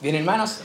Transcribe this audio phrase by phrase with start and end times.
[0.00, 0.62] Bien, hermanos,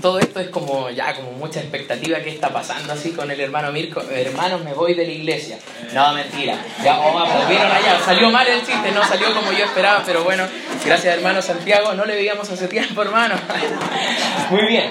[0.00, 3.70] todo esto es como ya como mucha expectativa que está pasando así con el hermano
[3.70, 4.00] Mirko.
[4.00, 5.58] Hermanos, me voy de la iglesia.
[5.92, 6.56] No, mentira.
[6.82, 8.00] Ya, oh, aplaudieron allá.
[8.02, 10.44] Salió mal el chiste, no salió como yo esperaba, pero bueno,
[10.86, 11.92] gracias hermano Santiago.
[11.92, 13.34] No le veíamos hace tiempo, hermano.
[14.50, 14.90] Muy bien.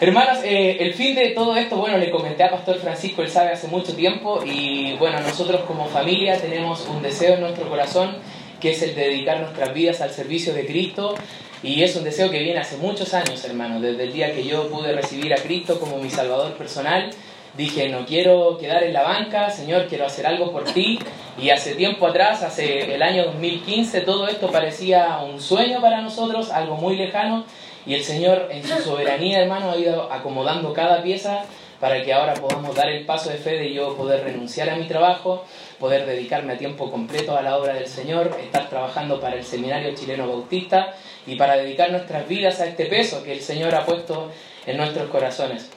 [0.00, 3.50] Hermanos, eh, el fin de todo esto, bueno, le comenté a Pastor Francisco, él sabe
[3.50, 8.16] hace mucho tiempo, y bueno, nosotros como familia tenemos un deseo en nuestro corazón,
[8.60, 11.16] que es el de dedicar nuestras vidas al servicio de Cristo,
[11.62, 13.80] y es un deseo que viene hace muchos años, hermano.
[13.80, 17.10] Desde el día que yo pude recibir a Cristo como mi Salvador personal,
[17.54, 20.98] dije, no quiero quedar en la banca, Señor, quiero hacer algo por ti.
[21.38, 26.50] Y hace tiempo atrás, hace el año 2015, todo esto parecía un sueño para nosotros,
[26.50, 27.44] algo muy lejano.
[27.84, 31.44] Y el Señor, en su soberanía, hermano, ha ido acomodando cada pieza
[31.80, 34.86] para que ahora podamos dar el paso de fe de yo poder renunciar a mi
[34.86, 35.44] trabajo,
[35.78, 39.94] poder dedicarme a tiempo completo a la obra del Señor, estar trabajando para el Seminario
[39.94, 40.94] Chileno Bautista
[41.26, 44.30] y para dedicar nuestras vidas a este peso que el Señor ha puesto
[44.66, 45.70] en nuestros corazones.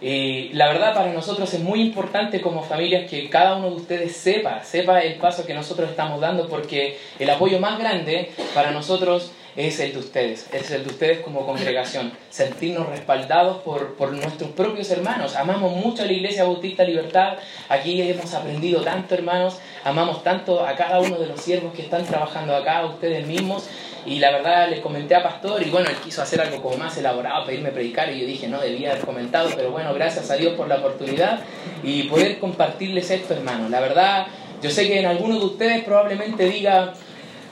[0.00, 4.16] Y la verdad para nosotros es muy importante como familias que cada uno de ustedes
[4.16, 9.32] sepa, sepa el paso que nosotros estamos dando porque el apoyo más grande para nosotros
[9.56, 14.50] es el de ustedes, es el de ustedes como congregación, sentirnos respaldados por, por nuestros
[14.50, 15.34] propios hermanos.
[15.34, 20.76] Amamos mucho a la Iglesia Bautista Libertad, aquí hemos aprendido tanto hermanos, amamos tanto a
[20.76, 23.68] cada uno de los siervos que están trabajando acá, a ustedes mismos,
[24.06, 26.96] y la verdad les comenté a Pastor y bueno, él quiso hacer algo como más
[26.96, 30.54] elaborado, pedirme predicar y yo dije, no, debía haber comentado, pero bueno, gracias a Dios
[30.54, 31.40] por la oportunidad
[31.82, 33.70] y poder compartirles esto, hermanos.
[33.70, 34.26] La verdad,
[34.62, 36.94] yo sé que en algunos de ustedes probablemente diga,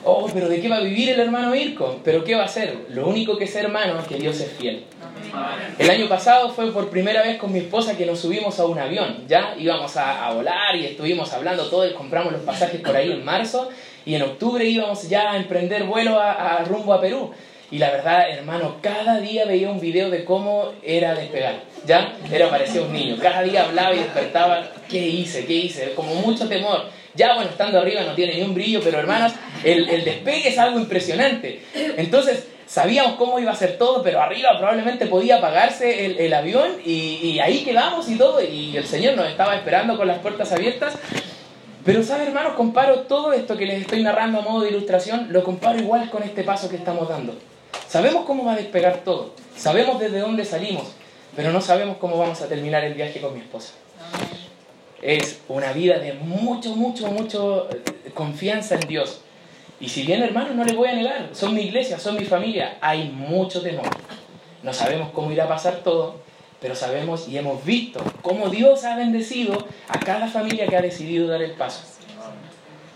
[0.05, 2.00] oh, pero ¿de qué va a vivir el hermano Irko?
[2.05, 2.86] ¿Pero qué va a hacer?
[2.91, 4.84] Lo único que es hermano es que Dios es fiel.
[5.78, 8.78] El año pasado fue por primera vez con mi esposa que nos subimos a un
[8.78, 13.25] avión, ya íbamos a, volar y estuvimos hablando todo compramos los pasajes por ahí en
[13.25, 13.69] marzo
[14.07, 17.33] y en octubre íbamos ya a emprender vuelo a, rumbo a Perú.
[17.73, 21.57] Y la verdad, hermano, cada día veía un video de cómo era despegar.
[21.85, 22.17] ¿Ya?
[22.33, 23.17] Era parecía un niño.
[23.21, 24.69] Cada día hablaba y despertaba.
[24.89, 25.45] ¿Qué hice?
[25.45, 25.93] ¿Qué hice?
[25.95, 26.84] Como mucho temor.
[27.16, 29.34] Ya, bueno, estando arriba no tiene ni un brillo, pero hermanas,
[29.65, 31.62] el, el despegue es algo impresionante.
[31.75, 36.77] Entonces, sabíamos cómo iba a ser todo, pero arriba probablemente podía apagarse el, el avión
[36.84, 38.41] y, y, ahí quedamos y todo.
[38.41, 40.97] Y el Señor nos estaba esperando con las puertas abiertas.
[41.86, 42.54] Pero, ¿sabe, hermanos?
[42.54, 46.24] Comparo todo esto que les estoy narrando a modo de ilustración, lo comparo igual con
[46.24, 47.32] este paso que estamos dando.
[47.86, 50.88] Sabemos cómo va a despegar todo, sabemos desde dónde salimos,
[51.36, 53.74] pero no sabemos cómo vamos a terminar el viaje con mi esposa.
[55.00, 59.20] Es una vida de mucho, mucho, mucho eh, confianza en Dios.
[59.78, 62.78] Y si bien, hermanos, no les voy a negar, son mi iglesia, son mi familia,
[62.80, 63.86] hay mucho temor.
[64.64, 66.16] No sabemos cómo irá a pasar todo,
[66.61, 71.28] pero sabemos y hemos visto cómo Dios ha bendecido a cada familia que ha decidido
[71.28, 71.83] dar el paso.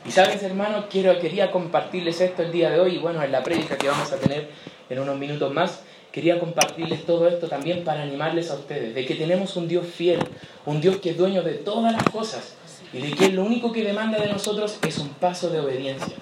[0.06, 3.76] Y sabes, hermano, quería compartirles esto el día de hoy, y bueno, en la prédica
[3.76, 4.48] que vamos a tener
[4.88, 9.14] en unos minutos más, quería compartirles todo esto también para animarles a ustedes, de que
[9.14, 10.20] tenemos un Dios fiel,
[10.64, 12.54] un Dios que es dueño de todas las cosas,
[12.92, 16.16] y de que lo único que demanda de nosotros es un paso de obediencia.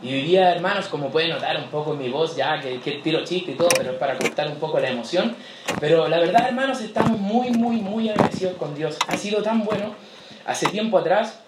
[0.00, 2.92] Y hoy día, hermanos, como pueden notar un poco en mi voz, ya que, que
[3.02, 5.34] tiro chiste y todo, pero es para cortar un poco la emoción.
[5.80, 8.96] Pero la verdad, hermanos, estamos muy, muy, muy agradecidos con Dios.
[9.08, 9.94] Ha sido tan bueno.
[10.46, 11.40] Hace tiempo atrás,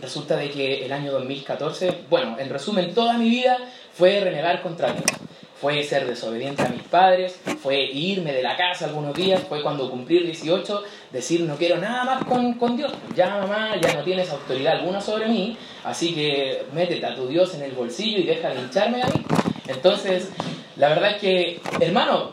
[0.00, 3.56] resulta de que el año 2014, bueno, en resumen, toda mi vida
[3.94, 5.29] fue renegar contra Dios
[5.60, 9.90] fue ser desobediente a mis padres, fue irme de la casa algunos días, fue cuando
[9.90, 10.82] cumplir 18,
[11.12, 15.00] decir no quiero nada más con, con, Dios, ya mamá, ya no tienes autoridad alguna
[15.00, 19.02] sobre mí, así que métete a tu Dios en el bolsillo y deja de hincharme
[19.02, 19.22] a mí.
[19.68, 20.30] Entonces,
[20.76, 22.30] la verdad es que, hermano,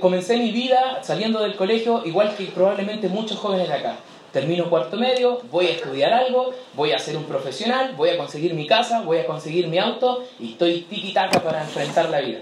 [0.00, 3.96] comencé mi vida saliendo del colegio igual que probablemente muchos jóvenes de acá.
[4.32, 8.54] Termino cuarto medio, voy a estudiar algo, voy a ser un profesional, voy a conseguir
[8.54, 12.40] mi casa, voy a conseguir mi auto y estoy tiki-taka para enfrentar la vida.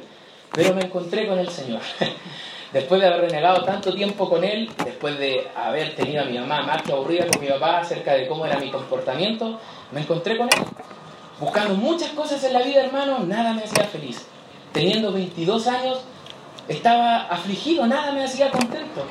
[0.52, 1.80] Pero me encontré con el Señor.
[2.72, 6.62] Después de haber renegado tanto tiempo con Él, después de haber tenido a mi mamá
[6.62, 10.46] más que aburrida con mi papá acerca de cómo era mi comportamiento, me encontré con
[10.46, 10.64] Él.
[11.38, 14.26] Buscando muchas cosas en la vida, hermano, nada me hacía feliz.
[14.72, 15.98] Teniendo 22 años,
[16.66, 19.05] estaba afligido, nada me hacía contento.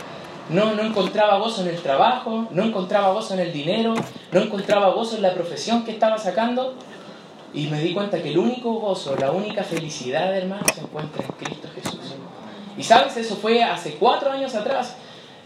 [0.50, 3.94] No, no encontraba gozo en el trabajo, no encontraba gozo en el dinero,
[4.32, 6.74] no encontraba gozo en la profesión que estaba sacando.
[7.54, 11.32] Y me di cuenta que el único gozo, la única felicidad, hermano, se encuentra en
[11.32, 12.16] Cristo Jesús.
[12.78, 14.96] Y sabes, eso fue hace cuatro años atrás.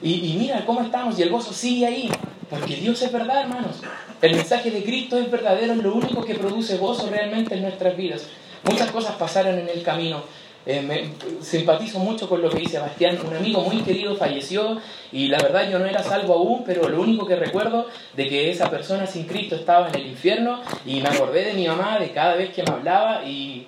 [0.01, 2.11] Y, y, mira cómo estamos y el gozo sigue ahí.
[2.49, 3.77] Porque Dios es verdad, hermanos.
[4.21, 7.97] El mensaje de Cristo es verdadero, es lo único que produce gozo realmente en nuestras
[7.97, 8.27] vidas.
[8.63, 10.23] Muchas cosas pasaron en el camino.
[10.65, 13.19] Eh, me, simpatizo mucho con lo que dice Sebastián.
[13.25, 14.79] Un amigo muy querido falleció
[15.11, 18.49] y la verdad yo no era salvo aún, pero lo único que recuerdo de que
[18.49, 22.11] esa persona sin Cristo estaba en el infierno y me acordé de mi mamá de
[22.11, 23.67] cada vez que me hablaba y,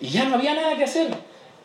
[0.00, 1.08] y ya no había nada que hacer.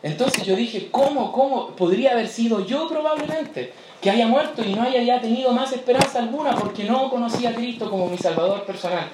[0.02, 1.68] Entonces yo dije, ¿cómo, cómo?
[1.68, 3.72] Podría haber sido yo probablemente,
[4.02, 7.54] que haya muerto y no haya ya tenido más esperanza alguna porque no conocía a
[7.54, 9.08] Cristo como mi Salvador personal.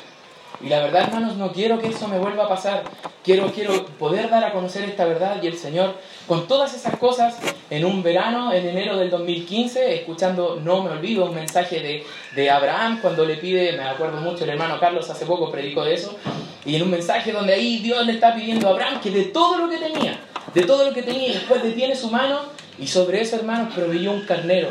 [0.63, 2.85] Y la verdad, hermanos, no quiero que eso me vuelva a pasar.
[3.25, 5.95] Quiero, quiero poder dar a conocer esta verdad y el Señor,
[6.27, 7.39] con todas esas cosas,
[7.71, 12.05] en un verano, en enero del 2015, escuchando, no me olvido, un mensaje de,
[12.35, 15.95] de Abraham cuando le pide, me acuerdo mucho, el hermano Carlos hace poco predicó de
[15.95, 16.17] eso,
[16.65, 19.59] y en un mensaje donde ahí Dios le está pidiendo a Abraham que de todo
[19.59, 20.19] lo que tenía,
[20.55, 22.41] de todo lo que tenía, después detiene su mano,
[22.79, 24.71] y sobre eso, hermanos, proveyó un carnero,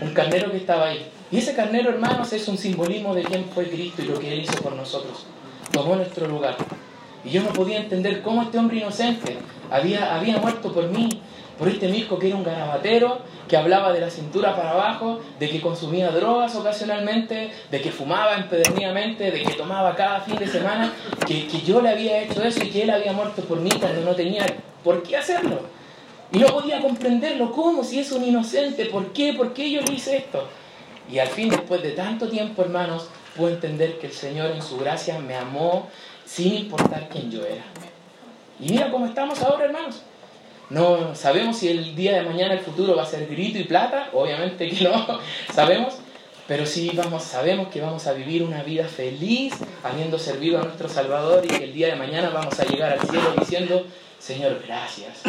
[0.00, 1.04] un carnero que estaba ahí.
[1.32, 4.40] Y ese carnero, hermanos, es un simbolismo de quién fue Cristo y lo que Él
[4.40, 5.26] hizo por nosotros.
[5.72, 6.56] Tomó nuestro lugar.
[7.24, 9.38] Y yo no podía entender cómo este hombre inocente
[9.70, 11.20] había, había muerto por mí,
[11.58, 15.48] por este misco que era un garabatero, que hablaba de la cintura para abajo, de
[15.48, 20.92] que consumía drogas ocasionalmente, de que fumaba empedernidamente, de que tomaba cada fin de semana,
[21.26, 24.00] que, que yo le había hecho eso y que él había muerto por mí cuando
[24.00, 24.46] no tenía
[24.82, 25.60] por qué hacerlo.
[26.32, 27.50] Y no podía comprenderlo.
[27.52, 27.84] ¿Cómo?
[27.84, 28.86] Si es un inocente.
[28.86, 29.32] ¿Por qué?
[29.32, 30.46] ¿Por qué yo le hice esto?
[31.10, 34.78] Y al fin, después de tanto tiempo, hermanos, puedo entender que el Señor en su
[34.78, 35.88] gracia me amó
[36.24, 37.64] sin importar quién yo era.
[38.60, 40.02] Y mira cómo estamos ahora, hermanos.
[40.68, 44.10] No sabemos si el día de mañana el futuro va a ser grito y plata,
[44.12, 45.18] obviamente que no,
[45.52, 45.94] sabemos,
[46.46, 50.88] pero sí vamos, sabemos que vamos a vivir una vida feliz habiendo servido a nuestro
[50.88, 53.84] Salvador y que el día de mañana vamos a llegar al cielo diciendo,
[54.20, 55.22] Señor, gracias.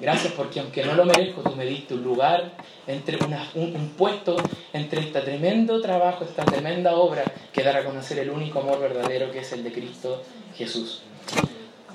[0.00, 2.52] Gracias porque aunque no lo merezco, tú me diste un lugar,
[2.86, 3.18] entre
[3.56, 4.36] un, puesto
[4.72, 9.32] entre este tremendo trabajo, esta tremenda obra que dará a conocer el único amor verdadero
[9.32, 10.22] que es el de Cristo
[10.56, 11.02] Jesús.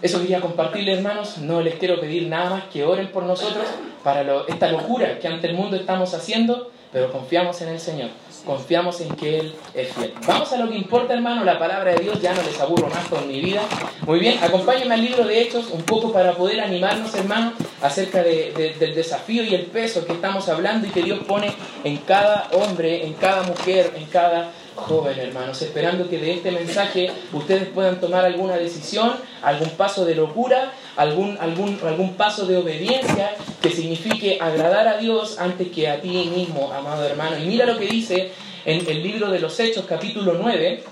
[0.02, 1.38] Eso quería compartirle, hermanos.
[1.38, 3.66] No les quiero pedir nada más que oren por nosotros
[4.04, 8.10] para esta locura que ante el mundo estamos haciendo, pero confiamos en el Señor
[8.46, 10.14] confiamos en que Él es fiel.
[10.28, 13.06] Vamos a lo que importa, hermano, la palabra de Dios, ya no les aburro más
[13.08, 13.62] con mi vida.
[14.06, 18.96] Muy bien, acompáñenme al libro de Hechos un poco para poder animarnos, hermano, acerca del
[18.96, 21.54] desafío y el peso que estamos hablando y que Dios pone
[21.84, 27.12] en cada hombre, en cada mujer, en cada joven, hermanos, esperando que de este mensaje
[27.32, 33.36] ustedes puedan tomar alguna decisión, algún paso de locura, algún, algún, algún paso de obediencia
[33.62, 37.38] que signifique agradar a Dios antes que a ti mismo, amado hermano.
[37.38, 38.32] Y mira lo que dice
[38.66, 40.84] en el libro de los Hechos, capítulo 9,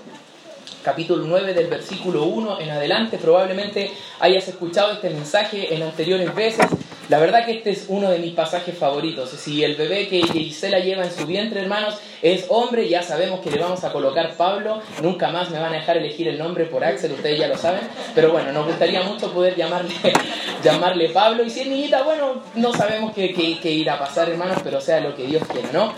[0.82, 3.18] capítulo 9 del versículo 1 en adelante.
[3.18, 3.90] Probablemente
[4.20, 6.66] hayas escuchado este mensaje en anteriores veces.
[7.08, 9.30] La verdad que este es uno de mis pasajes favoritos.
[9.30, 13.50] Si el bebé que Gisela lleva en su vientre, hermanos, es hombre, ya sabemos que
[13.50, 14.80] le vamos a colocar Pablo.
[15.02, 17.82] Nunca más me van a dejar elegir el nombre por Axel, ustedes ya lo saben.
[18.14, 19.94] Pero bueno, nos gustaría mucho poder llamarle,
[20.64, 21.44] llamarle Pablo.
[21.44, 25.00] Y si es niñita, bueno, no sabemos qué, qué, irá a pasar, hermanos, pero sea
[25.00, 25.92] lo que Dios quiera, ¿no?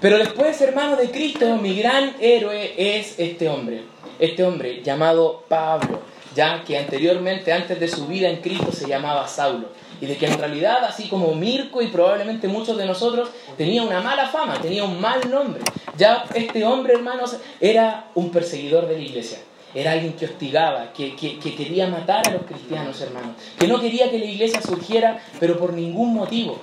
[0.00, 3.91] Pero después, hermano de Cristo, mi gran héroe es este hombre
[4.22, 5.98] este hombre llamado Pablo,
[6.32, 9.66] ya que anteriormente, antes de su vida en Cristo, se llamaba Saulo.
[10.00, 14.00] Y de que en realidad, así como Mirko y probablemente muchos de nosotros, tenía una
[14.00, 15.60] mala fama, tenía un mal nombre.
[15.96, 19.38] Ya este hombre, hermanos, era un perseguidor de la iglesia.
[19.74, 23.32] Era alguien que hostigaba, que, que, quería matar a los cristianos, hermanos.
[23.58, 26.60] Que no quería que la iglesia surgiera, pero por ningún motivo.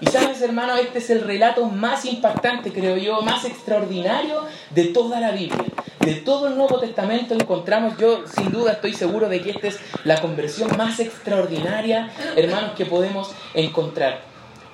[0.00, 5.20] Y sabes, hermano, este es el relato más impactante, creo yo, más extraordinario de toda
[5.20, 5.64] la Biblia.
[6.00, 9.78] De todo el Nuevo Testamento encontramos, yo sin duda estoy seguro de que esta es
[10.04, 14.22] la conversión más extraordinaria, hermanos, que podemos encontrar.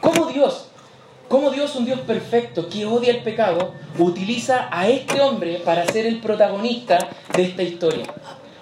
[0.00, 0.68] ¿Cómo Dios,
[1.28, 6.06] cómo Dios, un Dios perfecto que odia el pecado, utiliza a este hombre para ser
[6.06, 8.04] el protagonista de esta historia?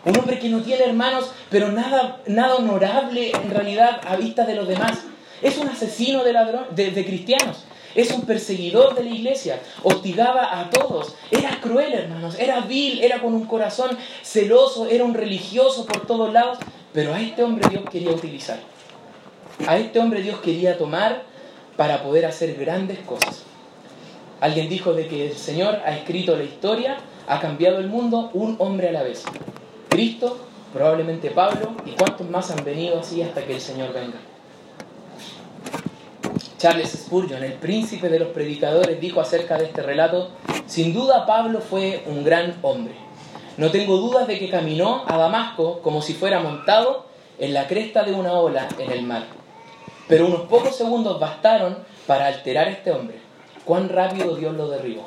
[0.07, 4.55] Un hombre que no tiene hermanos, pero nada, nada honorable en realidad a vista de
[4.55, 5.03] los demás
[5.43, 7.65] es un asesino de, ladrón, de, cristianos.
[7.95, 9.61] Es un perseguidor de la iglesia.
[9.83, 11.15] Hostigaba a todos.
[11.31, 12.37] Era cruel, hermanos.
[12.39, 13.03] Era vil.
[13.03, 14.87] Era con un corazón celoso.
[14.87, 16.59] Era un religioso por todos lados.
[16.93, 18.59] Pero a este hombre Dios quería utilizar.
[19.67, 21.23] A este hombre Dios quería tomar
[21.77, 23.43] para poder hacer grandes cosas.
[24.41, 28.57] Alguien dijo de que el Señor ha escrito la historia, ha cambiado el mundo un
[28.59, 29.25] hombre a la vez.
[29.89, 30.37] Cristo,
[30.73, 34.19] probablemente Pablo, y cuántos más han venido así hasta que el Señor venga.
[36.65, 40.31] Charles Spurgeon, el príncipe de los predicadores, dijo acerca de este relato,
[40.67, 42.95] sin duda Pablo fue un gran hombre.
[43.59, 47.05] No tengo dudas de que caminó a Damasco como si fuera montado
[47.39, 49.25] en la cresta de una ola en el mar.
[50.09, 53.19] Pero unos pocos segundos bastaron para alterar este hombre.
[53.67, 55.07] Cuán rápido Dios lo derribó.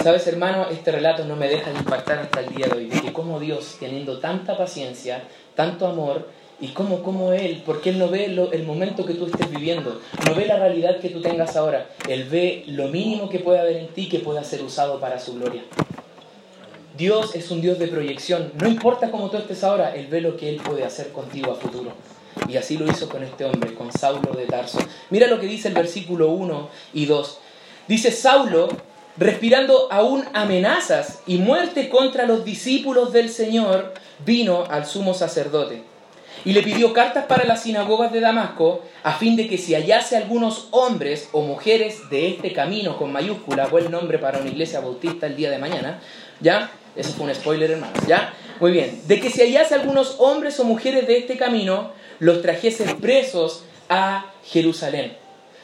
[0.00, 3.00] Sabes, hermano, este relato no me deja de impactar hasta el día de hoy, de
[3.02, 5.24] que como Dios, teniendo tanta paciencia,
[5.56, 6.28] tanto amor,
[6.60, 7.62] ¿Y cómo, cómo Él?
[7.64, 11.08] Porque Él no ve el momento que tú estés viviendo, no ve la realidad que
[11.08, 11.88] tú tengas ahora.
[12.06, 15.34] Él ve lo mínimo que puede haber en ti que pueda ser usado para su
[15.34, 15.62] gloria.
[16.98, 18.52] Dios es un Dios de proyección.
[18.60, 21.54] No importa cómo tú estés ahora, Él ve lo que Él puede hacer contigo a
[21.54, 21.92] futuro.
[22.46, 24.78] Y así lo hizo con este hombre, con Saulo de Tarso.
[25.08, 27.38] Mira lo que dice el versículo 1 y 2.
[27.88, 28.68] Dice Saulo,
[29.16, 33.94] respirando aún amenazas y muerte contra los discípulos del Señor,
[34.26, 35.89] vino al sumo sacerdote
[36.44, 40.16] y le pidió cartas para las sinagogas de Damasco a fin de que si hallase
[40.16, 45.26] algunos hombres o mujeres de este camino con mayúscula, buen nombre para una iglesia bautista
[45.26, 46.00] el día de mañana,
[46.40, 46.70] ¿ya?
[46.96, 48.34] Eso fue un spoiler, hermanos, ¿ya?
[48.58, 52.94] Muy bien, de que si hallase algunos hombres o mujeres de este camino, los trajese
[52.96, 55.16] presos a Jerusalén.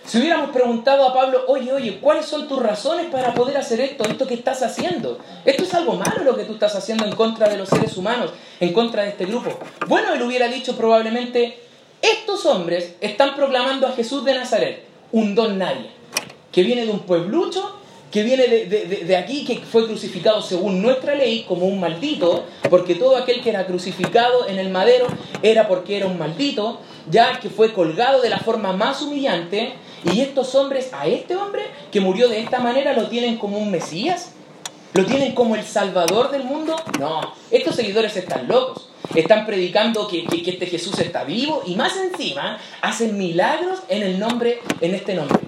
[0.06, 4.04] Si hubiéramos preguntado a Pablo, oye, oye, ¿cuáles son tus razones para poder hacer esto,
[4.04, 5.18] esto que estás haciendo?
[5.44, 8.30] Esto es algo malo lo que tú estás haciendo en contra de los seres humanos,
[8.60, 9.58] en contra de este grupo.
[9.88, 11.58] Bueno, él hubiera dicho probablemente,
[12.00, 15.90] estos hombres están proclamando a Jesús de Nazaret, un don nadie,
[16.52, 17.80] que viene de un pueblucho,
[18.12, 18.66] que viene de,
[19.04, 23.50] de, aquí, que fue crucificado según nuestra ley como un maldito, porque todo aquel que
[23.50, 25.08] era crucificado en el madero
[25.42, 29.74] era porque era un maldito, ya que fue colgado de la forma más humillante,
[30.04, 33.70] y estos hombres, a este hombre que murió de esta manera, lo tienen como un
[33.70, 34.32] Mesías,
[34.94, 36.76] lo tienen como el Salvador del mundo.
[36.98, 38.90] No, estos seguidores están locos.
[39.14, 44.18] Están predicando que, que, este Jesús está vivo y más encima hacen milagros en el
[44.18, 45.38] nombre, en este nombre.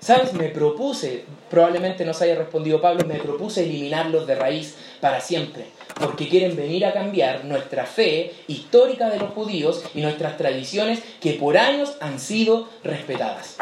[0.00, 0.32] ¿Sabes?
[0.32, 5.66] Me propuse, probablemente nos haya respondido Pablo, me propuse eliminarlos de raíz para siempre
[5.98, 11.32] porque quieren venir a cambiar nuestra fe histórica de los judíos y nuestras tradiciones que
[11.32, 13.56] por años han sido respetadas.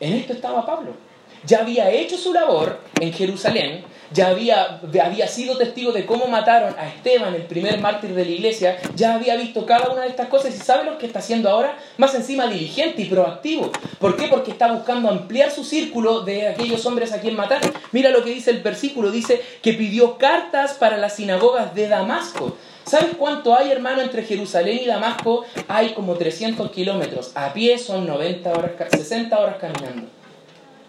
[0.00, 1.05] En esto estaba Pablo.
[1.44, 6.74] Ya había hecho su labor en Jerusalén, ya había, había sido testigo de cómo mataron
[6.78, 10.28] a Esteban, el primer mártir de la iglesia, ya había visto cada una de estas
[10.28, 13.70] cosas y sabe lo que está haciendo ahora, más encima diligente y proactivo.
[13.98, 14.28] ¿Por qué?
[14.28, 17.60] Porque está buscando ampliar su círculo de aquellos hombres a quien matar.
[17.92, 22.56] Mira lo que dice el versículo, dice que pidió cartas para las sinagogas de Damasco.
[22.84, 25.44] ¿Sabes cuánto hay, hermano, entre Jerusalén y Damasco?
[25.66, 27.32] Hay como 300 kilómetros.
[27.34, 30.15] A pie son 90 horas, 60 horas caminando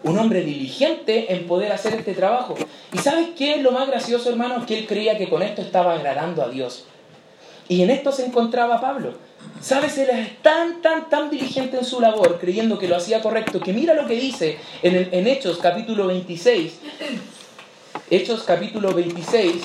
[0.04, 2.56] un hombre diligente en poder hacer este trabajo.
[2.94, 4.66] ¿Y sabes qué es lo más gracioso, hermano?
[4.66, 6.86] Que él creía que con esto estaba agradando a Dios.
[7.68, 9.14] Y en esto se encontraba Pablo.
[9.62, 9.98] ¿Sabes?
[9.98, 13.74] Él es tan, tan, tan diligente en su labor, creyendo que lo hacía correcto, que
[13.74, 16.74] mira lo que dice en, en Hechos capítulo 26.
[18.10, 19.56] Hechos capítulo 26,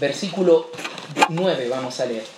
[0.00, 0.70] versículo
[1.28, 2.37] 9, vamos a leer.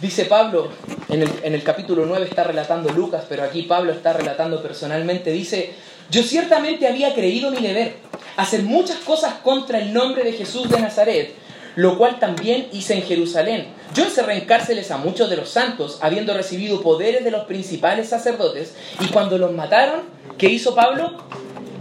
[0.00, 0.70] Dice Pablo,
[1.08, 1.22] en
[1.54, 5.72] el, capítulo 9 está relatando Lucas, pero aquí Pablo está relatando personalmente, dice,
[6.10, 7.94] yo ciertamente había creído mi deber,
[8.36, 11.34] hacer muchas cosas contra el nombre de Jesús de Nazaret,
[11.76, 13.68] lo cual también hice en Jerusalén.
[13.94, 18.08] Yo encerré en cárceles a muchos de los santos, habiendo recibido poderes de los principales
[18.08, 20.02] sacerdotes, y cuando los mataron,
[20.36, 21.18] ¿qué hizo Pablo?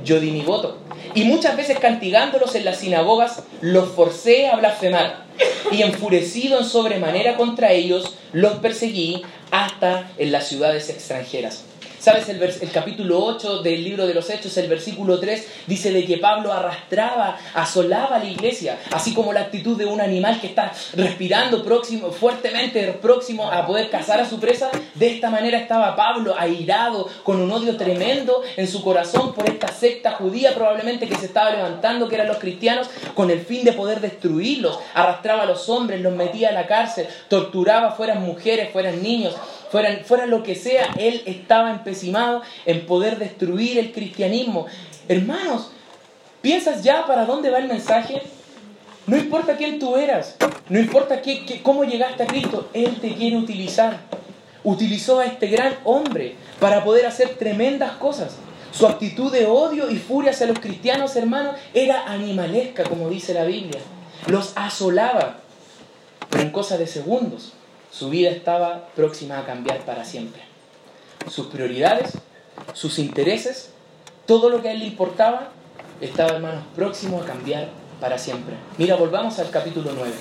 [0.04, 0.78] Yo di mi voto.
[1.16, 5.26] Y muchas veces castigándolos en las sinagogas, los forcé a blasfemar
[5.72, 11.66] y enfurecido en sobremanera contra ellos, los perseguí hasta en las ciudades extranjeras.
[12.04, 12.28] ¿Sabes?
[12.28, 16.52] El, capítulo 8 del libro de los Hechos, el versículo 3, dice de que Pablo
[16.52, 21.64] arrastraba, asolaba a la iglesia, así como la actitud de un animal que está respirando
[21.64, 24.70] próximo, fuertemente próximo a poder cazar a su presa.
[24.96, 29.70] De esta manera estaba Pablo airado, con un odio tremendo en su corazón por esta
[29.70, 33.72] secta judía probablemente que se estaba levantando, que eran los cristianos, con el fin de
[33.72, 34.78] poder destruirlos.
[34.94, 39.36] Arrastraba a los hombres, los metía a la cárcel, torturaba, fueran mujeres, fueran niños
[39.74, 44.68] fuera, lo que sea, él estaba empecinado en poder destruir el cristianismo.
[45.08, 45.72] Hermanos,
[46.42, 48.22] ¿piensas ya para dónde va el mensaje?
[49.08, 50.38] No importa quién tú eras,
[50.70, 54.00] no importa qué, cómo llegaste a Cristo, Él te quiere utilizar.
[54.64, 58.38] Utilizó a este gran hombre para poder hacer tremendas cosas.
[58.72, 63.44] Su actitud de odio y furia hacia los cristianos, hermanos, era animalesca, como dice la
[63.44, 63.82] Biblia.
[64.28, 65.40] Los asolaba,
[66.30, 67.54] pero en cosa de segundos
[67.94, 70.42] su vida estaba próxima a cambiar para siempre.
[71.30, 72.14] Sus prioridades,
[72.74, 73.70] sus intereses,
[74.26, 75.52] todo lo que a él le importaba,
[76.02, 77.70] estaba, hermanos, próximo a cambiar
[78.02, 78.56] para siempre.
[78.80, 80.12] Mira, volvamos al capítulo 9.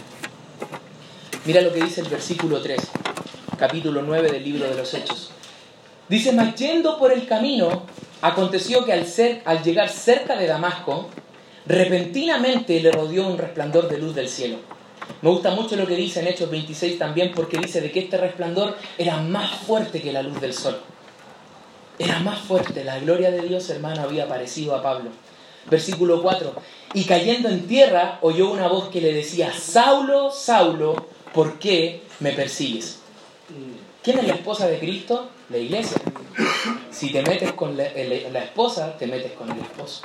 [1.47, 2.79] Mira lo que dice el versículo 3,
[3.59, 5.31] capítulo 9 del libro de los Hechos.
[6.11, 7.85] Dice, mas yendo por el camino,
[8.21, 11.09] aconteció que al, ser, al llegar cerca de Damasco,
[11.65, 14.59] repentinamente le rodeó un resplandor de luz del cielo
[15.23, 18.17] me gusta mucho lo que dice en Hechos 26 también porque dice de que este
[18.17, 20.81] resplandor era más fuerte que la luz del sol.
[21.99, 22.85] Era más fuerte.
[22.85, 25.11] La gloria de Dios, hermano, había aparecido a Pablo.
[25.71, 26.55] Versículo 4.
[26.95, 32.33] Y cayendo en tierra oyó una voz que le decía, Saulo, Saulo, ¿por qué me
[32.33, 32.99] persigues?
[34.03, 35.29] ¿Quién es la esposa de Cristo?
[35.51, 35.99] La iglesia.
[36.91, 40.03] Si te metes con la, la esposa, te metes con el esposo.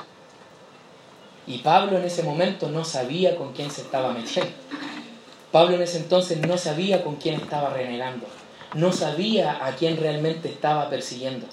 [1.48, 4.52] Y Pablo en ese momento no sabía con quién se estaba metiendo.
[5.50, 8.26] Pablo en ese entonces no sabía con quién estaba renegando,
[8.74, 11.46] no sabía a quién realmente estaba persiguiendo.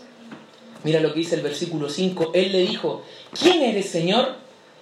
[0.84, 3.04] Mira lo que dice el versículo 5, él le dijo,
[3.40, 4.36] ¿quién eres Señor?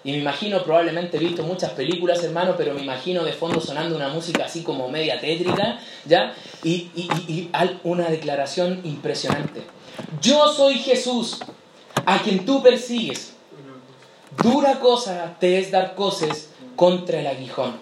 [0.04, 3.96] Y me imagino, probablemente he visto muchas películas, hermano, pero me imagino de fondo sonando
[3.96, 6.34] una música así como media tétrica, ¿ya?
[6.64, 7.52] Y, y, y,
[7.84, 9.62] una declaración impresionante.
[10.20, 11.40] Yo soy Jesús,
[12.06, 13.34] a quien tú persigues.
[14.42, 17.78] Dura cosa te es dar cosas contra el aguijón.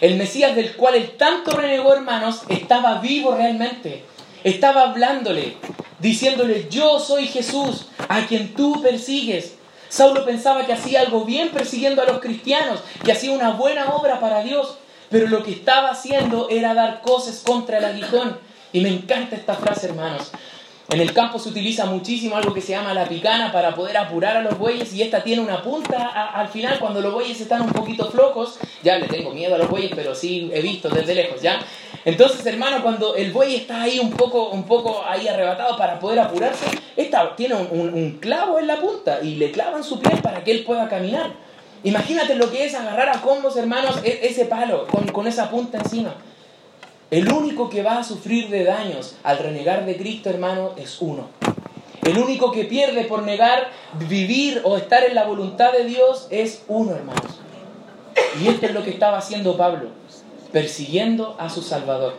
[0.00, 4.04] El Mesías del cual él tanto renegó, hermanos, estaba vivo realmente.
[4.42, 5.56] Estaba hablándole,
[5.98, 9.56] diciéndole, yo soy Jesús, a quien tú persigues.
[9.90, 14.18] Saulo pensaba que hacía algo bien persiguiendo a los cristianos, que hacía una buena obra
[14.20, 14.78] para Dios,
[15.10, 18.38] pero lo que estaba haciendo era dar cosas contra el aguijón.
[18.72, 20.30] Y me encanta esta frase, hermanos.
[20.90, 24.36] En el campo se utiliza muchísimo algo que se llama la picana para poder apurar
[24.36, 27.70] a los bueyes y esta tiene una punta al final cuando los bueyes están un
[27.70, 28.58] poquito flojos.
[28.82, 31.60] Ya le tengo miedo a los bueyes, pero sí he visto desde lejos, ¿ya?
[32.04, 36.18] Entonces, hermano, cuando el buey está ahí un poco, un poco ahí arrebatado para poder
[36.18, 36.66] apurarse,
[36.96, 40.64] esta tiene un, clavo en la punta y le clavan su piel para que él
[40.64, 41.30] pueda caminar.
[41.84, 45.78] Imagínate lo que es agarrar a combos, hermanos, e, ese palo con, con esa punta
[45.78, 46.16] encima.
[47.10, 51.28] El único que va a sufrir de daños al renegar de Cristo, hermano, es uno.
[52.02, 53.70] El único que pierde por negar
[54.08, 57.40] vivir o estar en la voluntad de Dios es uno, hermanos.
[58.40, 59.88] Y esto es lo que estaba haciendo Pablo
[60.52, 62.14] persiguiendo a su Salvador.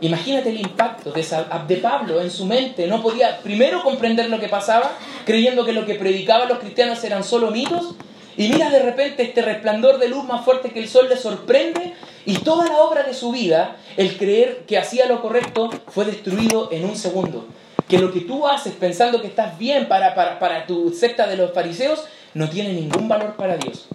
[0.00, 2.86] Imagínate el impacto de, Pablo en su mente.
[2.86, 4.92] No podía primero comprender lo que pasaba,
[5.24, 7.94] creyendo que lo que predicaban los cristianos eran solo mitos.
[8.36, 11.94] Y mira de repente este resplandor de luz más fuerte que el sol le sorprende
[12.24, 16.70] y toda la obra de su vida, el creer que hacía lo correcto, fue destruido
[16.72, 17.46] en un segundo.
[17.88, 21.36] Que lo que tú haces pensando que estás bien para, para, para tu secta de
[21.36, 23.88] los fariseos no tiene ningún valor para Dios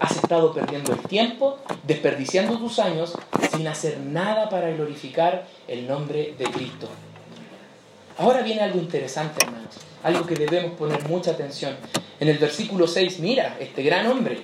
[0.00, 3.14] has estado perdiendo el tiempo, desperdiciando tus años
[3.50, 6.88] sin hacer nada para glorificar el nombre de Cristo.
[8.18, 11.76] Ahora viene algo interesante, hermanos, algo que debemos poner mucha atención.
[12.18, 14.40] En el versículo 6, mira, este gran hombre,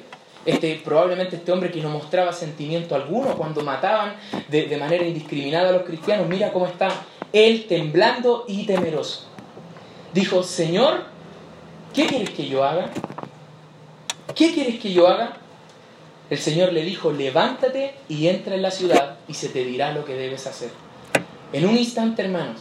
[0.46, 4.14] este, probablemente este hombre que no mostraba sentimiento alguno cuando mataban
[4.48, 6.88] de, de manera indiscriminada a los cristianos, mira cómo está
[7.32, 9.26] él temblando y temeroso.
[10.12, 11.02] Dijo, Señor,
[11.92, 12.90] ¿qué quieres que yo haga?
[14.36, 15.32] ¿Qué quieres que yo haga?
[16.30, 20.04] El Señor le dijo, levántate y entra en la ciudad y se te dirá lo
[20.04, 20.70] que debes hacer.
[21.52, 22.60] En un instante, hermanos,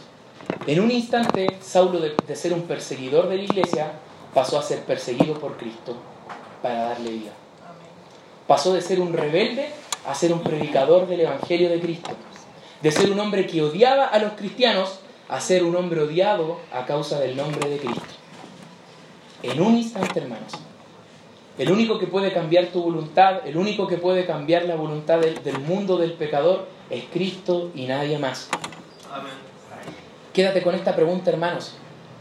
[0.66, 3.92] en un instante, Saulo de, ser un perseguidor de la iglesia
[4.32, 5.96] pasó a ser perseguido por Cristo
[6.62, 7.32] para darle vida.
[8.46, 9.68] Pasó de ser un rebelde
[10.06, 12.10] a ser un predicador del Evangelio de Cristo.
[12.82, 16.84] De ser un hombre que odiaba a los cristianos a ser un hombre odiado a
[16.84, 18.02] causa del nombre de Cristo.
[19.42, 20.52] En un instante, hermanos.
[21.58, 25.58] El único que puede cambiar tu voluntad, el único que puede cambiar la voluntad del,
[25.60, 28.48] mundo del pecador es Cristo y nadie más.
[29.12, 29.43] Amén.
[30.34, 31.74] Quédate con esta pregunta, hermanos,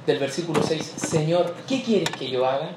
[0.05, 0.83] del versículo 6.
[0.97, 2.69] Señor, ¿qué quieres que yo haga?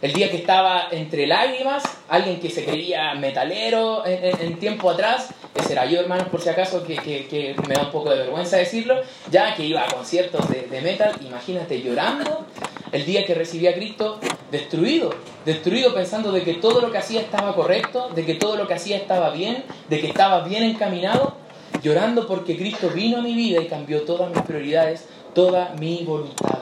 [0.00, 5.74] El día que estaba entre lágrimas, alguien que se creía metalero en, tiempo atrás, ese
[5.74, 9.54] era yo, hermanos, por si acaso, que, me da un poco de vergüenza decirlo, ya
[9.54, 12.46] que iba a conciertos de, de metal, imagínate llorando,
[12.90, 14.18] el día que recibí a Cristo,
[14.50, 18.66] destruido, destruido pensando de que todo lo que hacía estaba correcto, de que todo lo
[18.66, 21.36] que hacía estaba bien, de que estaba bien encaminado,
[21.82, 26.60] llorando porque Cristo vino a mi vida y cambió todas mis prioridades, toda mi voluntad,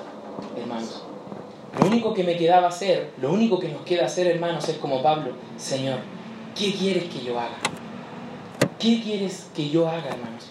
[0.58, 1.02] hermanos.
[1.78, 5.02] Lo único que me quedaba hacer, lo único que nos queda hacer, hermanos, es como
[5.02, 5.98] Pablo, Señor,
[6.54, 7.56] ¿qué quieres que yo haga?
[8.78, 10.50] ¿Qué quieres que yo haga, hermanos?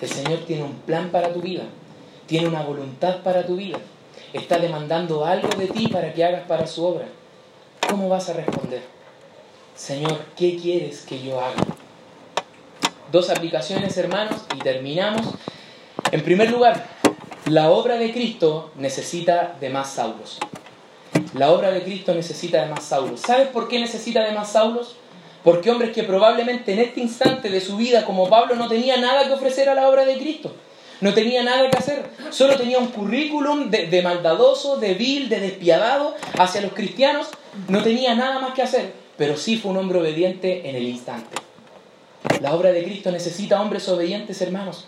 [0.00, 1.62] El Señor tiene un plan para tu vida,
[2.26, 3.78] tiene una voluntad para tu vida
[4.32, 7.06] está demandando algo de ti para que hagas para su obra.
[7.88, 8.82] ¿Cómo vas a responder?
[9.74, 11.71] Señor, ¿qué quieres que yo haga?
[13.12, 15.34] Dos aplicaciones, hermanos, y terminamos.
[16.10, 16.86] En primer lugar,
[17.44, 20.38] la obra de Cristo necesita de más saulos.
[21.34, 23.20] La obra de Cristo necesita de más saulos.
[23.20, 24.96] ¿Sabes por qué necesita de más saulos?
[25.44, 29.26] Porque hombres que probablemente en este instante de su vida, como Pablo, no tenía nada
[29.26, 30.52] que ofrecer a la obra de Cristo
[31.02, 36.14] no tenía nada que hacer, solo tenía un currículum de, maldadoso, de vil, de despiadado
[36.38, 37.26] hacia los cristianos,
[37.66, 41.51] no tenía nada más que hacer, pero sí fue un hombre obediente en el instante.
[42.40, 44.86] La obra de Cristo necesita hombres obedientes, hermanos.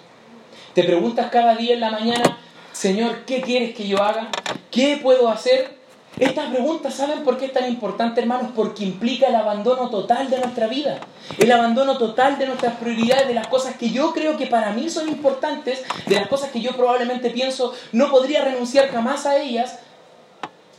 [0.75, 2.38] Te preguntas cada día en la mañana,
[2.73, 4.29] Señor, ¿qué quieres que yo haga?
[4.70, 5.79] ¿Qué puedo hacer?
[6.18, 8.53] Estas preguntas, ¿saben por qué es tan importante, hermanos?
[8.55, 11.01] Porque implica el abandono total de nuestra vida,
[11.38, 14.88] el abandono total de nuestras prioridades, de las cosas que yo creo que para mí
[14.88, 19.81] son importantes, de las cosas que yo probablemente pienso no podría renunciar jamás a ellas.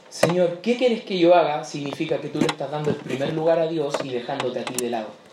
[0.10, 1.66] Señor, ¿qué quieres que yo haga?
[1.66, 4.76] Significa que tú le estás dando el primer lugar a Dios y dejándote a ti
[4.76, 5.25] de lado.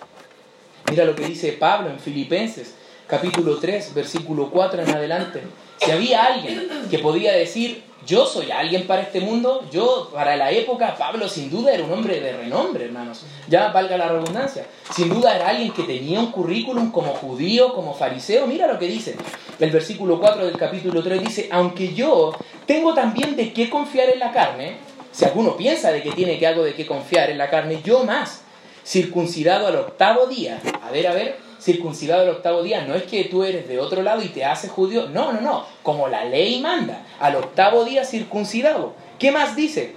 [0.93, 2.75] Mira lo que dice Pablo en Filipenses,
[3.07, 5.41] capítulo 3, versículo 4 en adelante.
[5.79, 10.51] Si había alguien que podía decir, yo soy alguien para este mundo, yo para la
[10.51, 15.09] época, Pablo sin duda era un hombre de renombre, hermanos, ya valga la redundancia, sin
[15.09, 19.17] duda era alguien que tenía un currículum como judío, como fariseo, mira lo que dice,
[19.61, 22.35] el versículo 4 del capítulo 3 dice, aunque yo
[22.67, 24.77] tengo también de qué confiar en la carne,
[25.11, 28.05] si alguno piensa de que tiene que algo de qué confiar en la carne, yo
[28.05, 28.42] más,
[28.85, 33.25] circuncidado al octavo día, a ver, a ver, circuncidado el octavo día, no es que
[33.25, 36.61] tú eres de otro lado y te haces judío, no, no, no, como la ley
[36.61, 38.95] manda, al octavo día circuncidado.
[39.19, 39.95] ¿Qué más dice?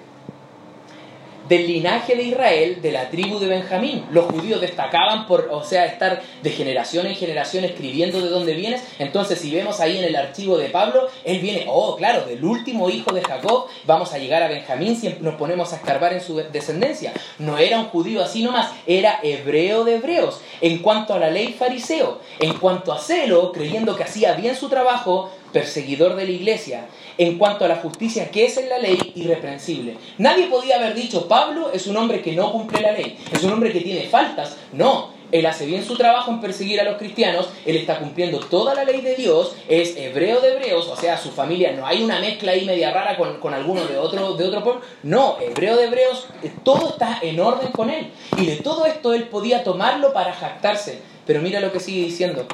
[1.47, 4.05] Del linaje de Israel, de la tribu de Benjamín.
[4.11, 8.83] Los judíos destacaban por, o sea, estar de generación en generación escribiendo de dónde vienes.
[8.99, 12.89] Entonces, si vemos ahí en el archivo de Pablo, él viene, oh, claro, del último
[12.89, 16.35] hijo de Jacob, vamos a llegar a Benjamín si nos ponemos a escarbar en su
[16.35, 17.13] descendencia.
[17.39, 20.41] No era un judío así nomás, era hebreo de hebreos.
[20.61, 24.69] En cuanto a la ley fariseo, en cuanto a celo, creyendo que hacía bien su
[24.69, 26.87] trabajo, perseguidor de la iglesia,
[27.17, 29.95] en cuanto a la justicia que es en la ley, irreprensible.
[30.17, 33.53] Nadie podía haber dicho, Pablo es un hombre que no cumple la ley, es un
[33.53, 34.57] hombre que tiene faltas.
[34.73, 38.75] No, él hace bien su trabajo en perseguir a los cristianos, él está cumpliendo toda
[38.75, 42.19] la ley de Dios, es hebreo de hebreos, o sea, su familia, no hay una
[42.19, 45.85] mezcla ahí media rara con, con alguno de otro, de otro pueblo, no, hebreo de
[45.85, 48.11] hebreos, eh, todo está en orden con él.
[48.37, 51.15] Y de todo esto él podía tomarlo para jactarse.
[51.25, 52.45] Pero mira lo que sigue diciendo.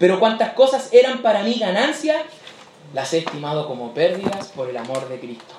[0.00, 2.24] Pero cuántas cosas eran para mí ganancia,
[2.94, 5.54] las he estimado como pérdidas por el amor de Cristo.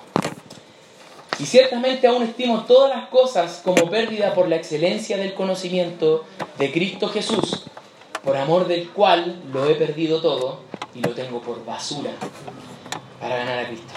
[1.39, 6.25] Y ciertamente aún estimo todas las cosas como pérdida por la excelencia del conocimiento
[6.57, 7.63] de Cristo Jesús,
[8.23, 10.61] por amor del cual lo he perdido todo
[10.95, 12.11] y lo tengo por basura
[13.19, 13.93] para ganar a Cristo.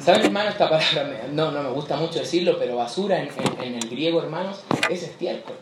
[0.00, 0.50] ¿Saben, hermano?
[0.50, 3.28] Esta palabra no, no me gusta mucho decirlo, pero basura en,
[3.62, 5.56] en el griego, hermanos, es estiércol.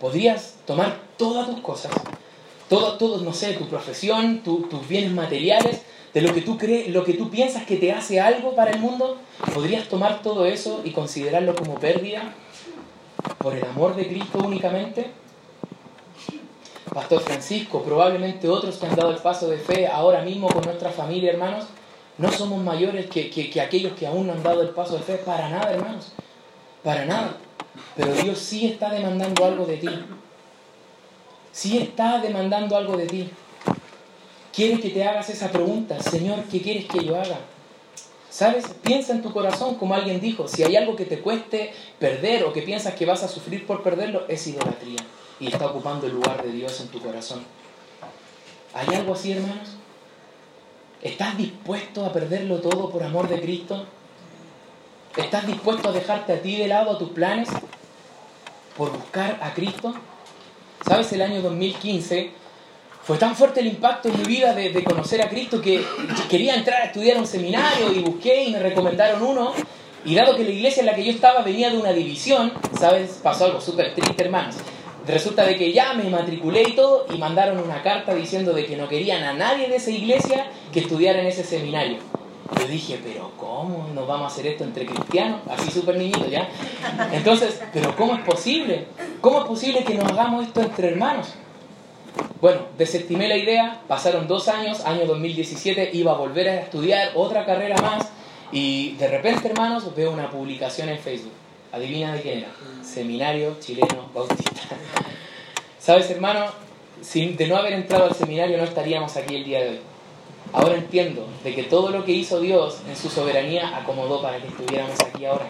[0.00, 1.92] Podrías tomar todas tus cosas,
[2.68, 7.04] todo, todo, no sé, tu profesión, tus bienes materiales, de lo que tú crees, lo
[7.04, 9.18] que tú piensas que te hace algo para el mundo,
[9.52, 12.32] podrías tomar todo eso y considerarlo como pérdida
[13.38, 15.10] por el amor de Cristo únicamente.
[16.92, 20.90] Pastor Francisco, probablemente otros que han dado el paso de fe ahora mismo con nuestra
[20.90, 21.66] familia, hermanos,
[22.16, 25.16] no somos mayores que, que aquellos que aún no han dado el paso de fe,
[25.18, 26.12] para nada, hermanos,
[26.82, 27.36] para nada.
[27.94, 29.88] Pero Dios sí está demandando algo de ti
[31.56, 33.30] si está demandando algo de ti.
[34.52, 37.38] Quiere que te hagas esa pregunta, Señor, ¿qué quieres que yo haga?
[38.28, 38.66] ¿Sabes?
[38.82, 42.52] Piensa en tu corazón, como alguien dijo, si hay algo que te cueste perder o
[42.52, 44.98] que piensas que vas a sufrir por perderlo, es idolatría
[45.40, 47.42] y está ocupando el lugar de Dios en tu corazón.
[48.74, 49.76] ¿Hay algo así, hermanos?
[51.00, 53.86] ¿Estás dispuesto a perderlo todo por amor de Cristo?
[55.16, 57.48] ¿Estás dispuesto a dejarte a ti de lado a tus planes
[58.76, 59.94] por buscar a Cristo?
[60.86, 61.12] ¿Sabes?
[61.12, 62.30] El año 2015
[63.02, 65.84] fue tan fuerte el impacto en mi vida de, conocer a Cristo que
[66.30, 69.52] quería entrar a estudiar un seminario y busqué y me recomendaron uno.
[70.04, 73.18] Y dado que la iglesia en la que yo estaba venía de una división, ¿sabes?
[73.20, 74.56] Pasó algo súper triste, hermanos.
[75.08, 78.76] Resulta de que ya me matriculé y todo y mandaron una carta diciendo de que
[78.76, 81.98] no querían a nadie de esa iglesia que estudiara en ese seminario.
[82.60, 85.40] Yo dije, pero ¿cómo nos vamos a hacer esto entre cristianos?
[85.48, 86.48] Así súper niñito, ¿ya?
[87.12, 88.86] Entonces, pero ¿cómo es posible?
[89.20, 91.34] ¿Cómo es posible que nos hagamos esto entre hermanos?
[92.40, 97.44] Bueno, desestimé la idea, pasaron dos años, año 2017, iba a volver a estudiar otra
[97.44, 98.10] carrera más
[98.52, 101.32] y de repente, hermanos, veo una publicación en Facebook.
[101.72, 102.48] Adivina de quién era.
[102.82, 104.52] Seminario Chileno Bautista.
[105.78, 106.46] ¿Sabes, hermano?
[107.02, 109.80] Sin, de no haber entrado al seminario no estaríamos aquí el día de hoy.
[110.52, 114.48] Ahora entiendo de que todo lo que hizo Dios en su soberanía acomodó para que
[114.48, 115.48] estuviéramos aquí ahora.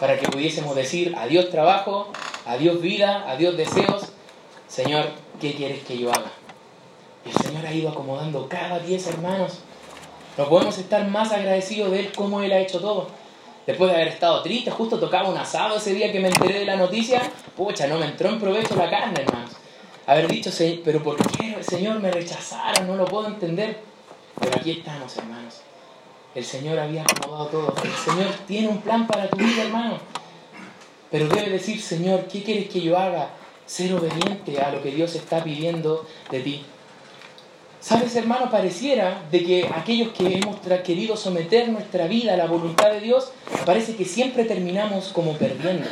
[0.00, 2.08] Para que pudiésemos decir adiós trabajo,
[2.46, 4.12] adiós vida, adiós deseos.
[4.66, 5.06] Señor,
[5.40, 6.32] ¿qué quieres que yo haga?
[7.24, 9.60] Y el Señor ha ido acomodando cada pieza, hermanos.
[10.36, 13.08] No podemos estar más agradecidos de Él como Él ha hecho todo.
[13.66, 16.64] Después de haber estado triste, justo tocaba un asado ese día que me enteré de
[16.64, 17.20] la noticia,
[17.56, 19.50] pucha, no me entró en provecho la carne, hermanos.
[20.06, 20.50] Haber dicho,
[20.82, 22.86] pero ¿por qué Señor me rechazaron?
[22.86, 23.87] No lo puedo entender.
[24.40, 25.60] Pero aquí estamos, hermanos.
[26.34, 27.74] El Señor había acomodado todo.
[27.82, 29.98] El Señor tiene un plan para tu vida, hermano.
[31.10, 33.30] Pero debe decir, Señor, ¿qué quieres que yo haga?
[33.66, 36.64] Ser obediente a lo que Dios está pidiendo de ti.
[37.80, 38.50] ¿Sabes, hermano?
[38.50, 43.32] Pareciera de que aquellos que hemos querido someter nuestra vida a la voluntad de Dios,
[43.64, 45.88] parece que siempre terminamos como perdiendo.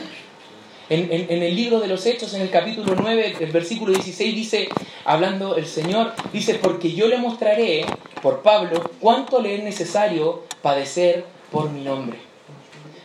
[0.88, 4.68] En, el libro de los Hechos, en el capítulo 9, el versículo 16, dice,
[5.04, 7.84] hablando el Señor, dice, porque yo le mostraré,
[8.22, 12.18] por Pablo, cuánto le es necesario padecer por mi nombre.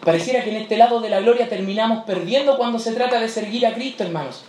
[0.04, 3.65] Pareciera que en este lado de la gloria terminamos perdiendo cuando se trata de seguir
[3.67, 4.43] a Cristo, hermanos.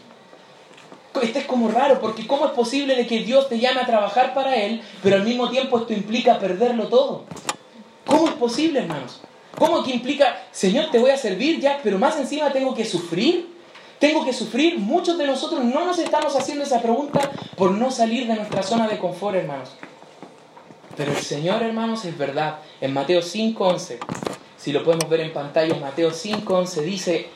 [1.20, 4.32] Esto es como raro, porque ¿cómo es posible de que Dios te llame a trabajar
[4.32, 7.24] para Él, pero al mismo tiempo esto implica perderlo todo?
[8.06, 9.20] ¿Cómo es posible, hermanos?
[9.58, 13.52] ¿Cómo que implica, Señor, te voy a servir ya, pero más encima tengo que sufrir?
[13.98, 14.78] ¿Tengo que sufrir?
[14.78, 17.20] Muchos de nosotros no nos estamos haciendo esa pregunta
[17.56, 19.68] por no salir de nuestra zona de confort, hermanos.
[20.96, 22.58] Pero el Señor, hermanos, es verdad.
[22.80, 23.98] En Mateo 5.11,
[24.56, 27.28] si lo podemos ver en pantalla, Mateo 5.11 dice,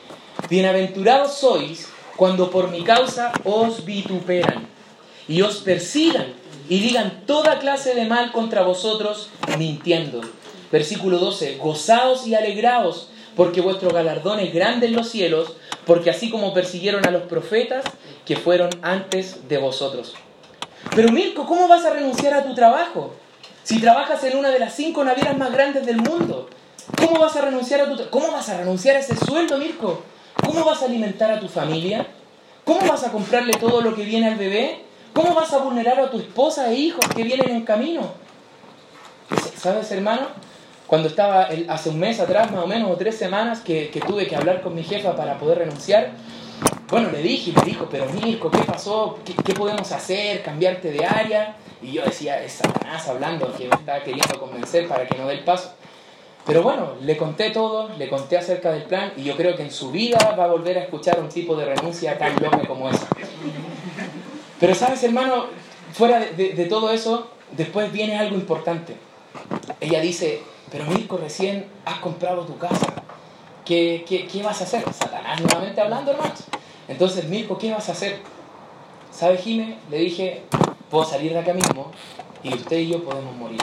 [0.49, 4.67] Bienaventurados sois cuando por mi causa os vituperan
[5.27, 6.33] y os persigan
[6.69, 10.21] y digan toda clase de mal contra vosotros mintiendo.
[10.71, 15.53] Versículo 12, gozaos y alegraos, porque vuestro galardón es grande en los cielos,
[15.85, 17.85] porque así como persiguieron a los profetas
[18.25, 20.13] que fueron antes de vosotros.
[20.95, 23.13] Pero Mirko, ¿cómo vas a renunciar a tu trabajo?
[23.67, 26.47] Si trabajas en una de las cinco navieras más grandes del mundo,
[26.97, 30.03] ¿cómo vas a renunciar a tu ¿Cómo vas a renunciar a ese sueldo, Mirko?
[30.41, 32.07] ¿Cómo vas a alimentar a tu familia?
[32.63, 34.83] ¿Cómo vas a comprarle todo lo que viene al bebé?
[35.11, 38.13] ¿Cómo vas a vulnerar a tu esposa e hijos que vienen en camino?
[39.57, 40.27] ¿Sabes, hermano?
[40.87, 44.37] Cuando estaba hace un mes atrás, más o menos, o tres semanas, que, tuve que
[44.37, 46.11] hablar con mi jefa para poder renunciar,
[46.89, 49.19] bueno, le dije y me dijo, pero Mirko, ¿qué pasó?
[49.25, 50.41] ¿Qué, ¿Qué, podemos hacer?
[50.41, 51.57] ¿Cambiarte de área?
[51.81, 55.35] Y yo decía, es Satanás hablando, que me estaba queriendo convencer para que no dé
[55.35, 55.73] el paso.
[56.47, 59.71] Pero bueno, le conté todo, le conté acerca del plan y yo creo que en
[59.71, 63.05] su vida va a volver a escuchar un tipo de renuncia tan loca como esa.
[64.57, 65.47] Pero sabes, hermano,
[65.91, 68.95] fuera de, todo eso, después viene algo importante.
[69.81, 70.41] Ella dice,
[70.71, 72.93] pero Mirko, recién has comprado tu casa.
[73.67, 74.83] ¿Qué, qué, vas a hacer?
[74.93, 76.43] Satanás nuevamente hablando, hermanos.
[76.87, 78.19] Entonces, Mirko, ¿qué vas a hacer?
[79.11, 79.77] ¿Sabes, Jime?
[79.89, 80.43] Le dije,
[80.89, 81.91] puedo salir de acá mismo
[82.43, 83.59] y usted y yo podemos morir.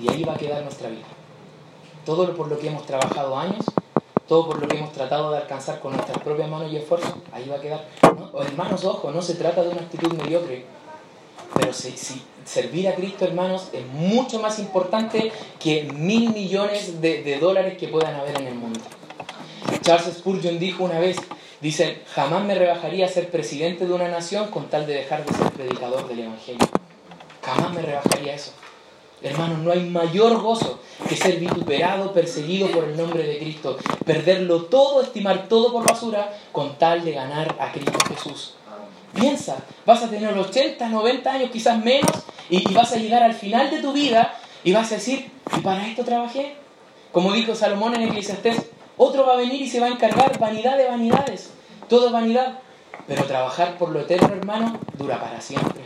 [0.00, 1.06] Y ahí va a quedar nuestra vida
[2.08, 3.66] todo por lo que hemos trabajado años,
[4.26, 7.46] todo por lo que hemos tratado de alcanzar con nuestras propias manos y esfuerzos, ahí
[7.50, 7.84] va a quedar.
[8.46, 10.64] Hermanos, ojo, no se trata de una actitud mediocre,
[11.58, 11.92] pero si,
[12.44, 17.88] servir a Cristo, hermanos, es mucho más importante que mil millones de, de dólares que
[17.88, 18.80] puedan haber en el mundo.
[19.82, 21.16] Charles Spurgeon dijo una vez,
[21.60, 25.34] dice, jamás me rebajaría a ser presidente de una nación con tal de dejar de
[25.34, 26.68] ser predicador del Evangelio.
[27.42, 28.52] Jamás me rebajaría eso.
[29.20, 34.66] Hermanos, no hay mayor gozo que ser vituperado, perseguido por el nombre de Cristo, perderlo
[34.66, 38.54] todo, estimar todo por basura, con tal de ganar a Cristo Jesús.
[39.14, 42.10] Piensa, vas a tener 80, 90 años, quizás menos,
[42.50, 45.86] y, vas a llegar al final de tu vida y vas a decir, ¿y para
[45.86, 46.56] esto trabajé?
[47.12, 48.66] Como dijo Salomón en Eclesiastés,
[48.96, 51.50] otro va a venir y se va a encargar, vanidad de vanidades,
[51.88, 52.58] todo es vanidad,
[53.06, 55.82] pero trabajar por lo eterno, hermano, dura para siempre.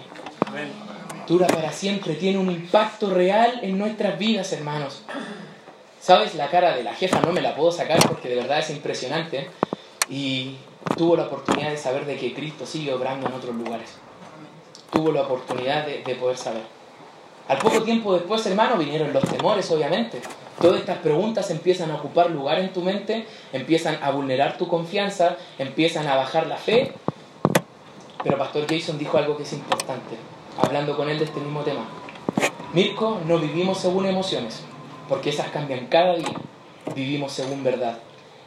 [1.26, 5.02] Dura para siempre, tiene un impacto real en nuestras vidas, hermanos.
[6.00, 6.34] ¿Sabes?
[6.34, 9.48] La cara de la jefa no me la puedo sacar porque de verdad es impresionante.
[10.10, 10.56] Y
[10.96, 13.96] tuvo la oportunidad de saber de que Cristo sigue obrando en otros lugares.
[14.90, 16.62] Tuvo la oportunidad de, de poder saber.
[17.48, 20.20] Al poco tiempo después, hermano, vinieron los temores, obviamente.
[20.60, 25.36] Todas estas preguntas empiezan a ocupar lugar en tu mente, empiezan a vulnerar tu confianza,
[25.58, 26.92] empiezan a bajar la fe.
[28.22, 30.16] Pero Pastor Jason dijo algo que es importante
[30.60, 31.84] hablando con él de este mismo tema.
[32.72, 34.62] Mirko, no vivimos según emociones,
[35.08, 36.34] porque esas cambian cada día.
[36.94, 37.98] Vivimos según verdad.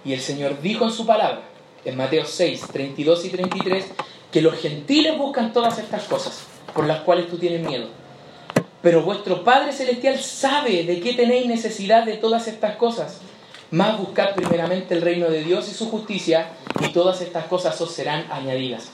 [0.03, 1.41] Y el Señor dijo en su palabra,
[1.85, 3.85] en Mateo 6, 32 y 33,
[4.31, 6.43] que los gentiles buscan todas estas cosas,
[6.73, 7.87] por las cuales tú tienes miedo.
[8.81, 13.19] Pero vuestro Padre Celestial sabe de qué tenéis necesidad de todas estas cosas.
[13.71, 16.49] Más buscad primeramente el reino de Dios y su justicia,
[16.81, 18.91] y todas estas cosas os serán añadidas.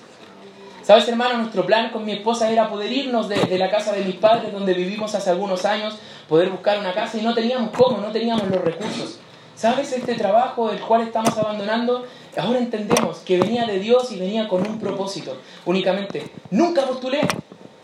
[0.83, 4.15] Sabes, hermano, nuestro plan con mi esposa era poder irnos de, la casa de mis
[4.15, 5.95] padres, donde vivimos hace algunos años,
[6.27, 9.19] poder buscar una casa y no teníamos cómo, no teníamos los recursos.
[9.55, 9.91] ¿Sabes?
[9.91, 12.05] Este trabajo, el cual estamos abandonando,
[12.37, 15.37] ahora entendemos que venía de Dios y venía con un propósito.
[15.65, 17.21] Únicamente, nunca postulé,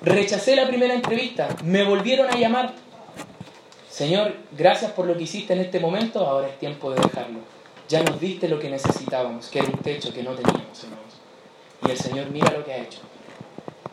[0.02, 2.74] rechacé la primera entrevista, me volvieron a llamar.
[3.90, 7.40] Señor, gracias por lo que hiciste en este momento, ahora es tiempo de dejarlo.
[7.90, 11.14] Ya nos diste lo que necesitábamos, que era un techo que no teníamos, hermanos.
[11.88, 13.00] Y el Señor mira lo que ha hecho.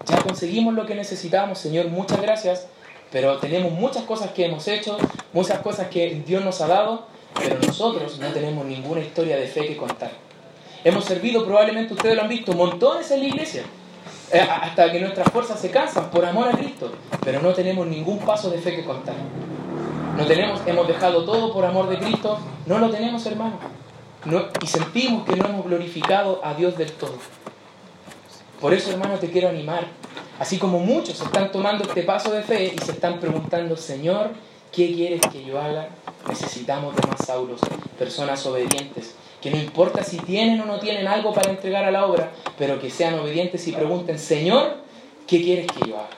[0.06, 2.66] Ya conseguimos lo que necesitábamos, Señor, muchas gracias,
[3.10, 4.98] pero tenemos muchas cosas que hemos hecho,
[5.32, 9.66] muchas cosas que Dios nos ha dado, pero nosotros no tenemos ninguna historia de fe
[9.66, 10.10] que contar.
[10.84, 13.62] Hemos servido, probablemente ustedes lo han visto, montones en la iglesia,
[14.30, 16.92] eh, hasta que nuestras fuerzas se cansan por amor a Cristo,
[17.24, 19.14] pero no tenemos ningún paso de fe que contar.
[20.18, 23.58] No tenemos, hemos dejado todo por amor de Cristo, no lo tenemos, hermano.
[24.62, 27.16] y sentimos que no hemos glorificado a Dios del todo.
[28.60, 29.86] Por eso, hermano, te quiero animar.
[30.38, 34.30] Así como muchos están tomando este paso de fe y se están preguntando, Señor,
[34.70, 35.88] ¿qué quieres que yo haga?
[36.28, 37.60] Necesitamos de más Saulos,
[37.98, 42.06] personas obedientes, que no importa si tienen o no tienen algo para entregar a la
[42.06, 44.78] obra, pero que sean obedientes y pregunten, Señor,
[45.26, 46.08] ¿qué quieres que yo haga?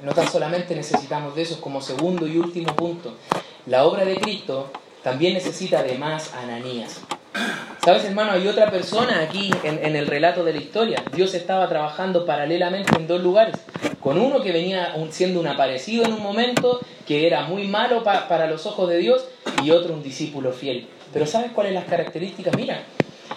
[0.00, 3.16] No tan solamente necesitamos de eso, como segundo y último punto,
[3.66, 4.70] la obra de Cristo
[5.02, 7.00] también necesita de más Ananías.
[7.84, 8.30] ¿Sabes, hermano?
[8.32, 11.02] Hay otra persona aquí en, el relato de la historia.
[11.12, 13.56] Dios estaba trabajando paralelamente en dos lugares.
[13.98, 18.46] Con uno que venía siendo un aparecido en un momento, que era muy malo para
[18.46, 19.24] los ojos de Dios,
[19.64, 20.86] y otro un discípulo fiel.
[21.12, 22.56] Pero ¿sabes cuáles las características?
[22.56, 22.84] Mira,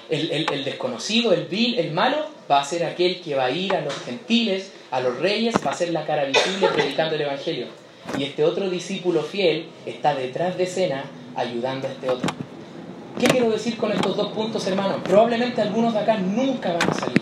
[0.10, 2.18] el, el, desconocido, el vil, el malo,
[2.50, 5.72] va a ser aquel que va a ir a los gentiles, a los reyes, va
[5.72, 7.68] a ser la cara visible predicando el Evangelio.
[8.18, 11.06] Y este otro discípulo fiel está detrás de escena
[11.36, 12.30] ayudando a este otro.
[13.20, 14.98] ¿Qué quiero decir con estos dos puntos, hermanos?
[15.04, 17.22] Probablemente algunos de acá nunca van a salir.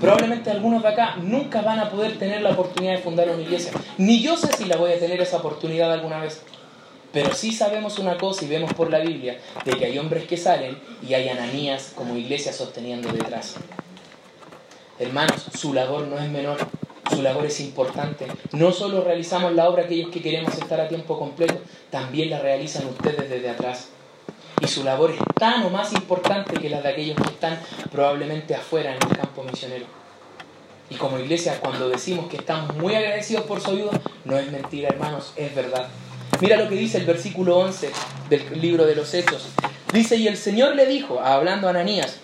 [0.00, 3.72] Probablemente algunos de acá nunca van a poder tener la oportunidad de fundar una iglesia.
[3.98, 6.42] Ni yo sé si la voy a tener esa oportunidad alguna vez.
[7.20, 10.36] Pero sí sabemos una cosa y vemos por la Biblia de que hay hombres que
[10.36, 13.56] salen y hay ananías como iglesia sosteniendo detrás.
[15.00, 16.58] Hermanos, su labor no es menor,
[17.10, 18.28] su labor es importante.
[18.52, 21.56] No solo realizamos la obra aquellos que queremos estar a tiempo completo,
[21.90, 23.88] también la realizan ustedes desde atrás
[24.60, 27.58] y su labor es tan o más importante que la de aquellos que están
[27.90, 29.86] probablemente afuera en el campo misionero.
[30.88, 34.90] Y como iglesia, cuando decimos que estamos muy agradecidos por su ayuda, no es mentira,
[34.90, 35.88] hermanos, es verdad.
[36.40, 37.90] Mira lo que dice el versículo 11
[38.30, 39.48] del libro de los Hechos.
[39.92, 42.16] Dice, y el Señor le dijo, hablando a Ananías,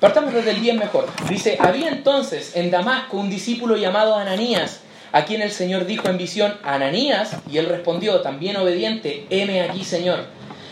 [0.00, 1.06] partamos desde el bien mejor.
[1.28, 4.80] Dice, había entonces en Damasco un discípulo llamado Ananías,
[5.12, 9.84] a quien el Señor dijo en visión, Ananías, y él respondió, también obediente, heme aquí,
[9.84, 10.24] Señor.